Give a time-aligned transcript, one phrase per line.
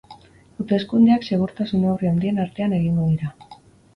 [0.61, 3.55] Hauteskundeak segurtasun neurri handien artean egingo dira.